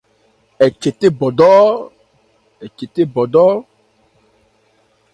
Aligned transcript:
Ɛ 0.63 0.65
che 0.79 0.89
thé 0.99 1.07
bɔdɔ́ɔ́ɔ́. 1.19 3.53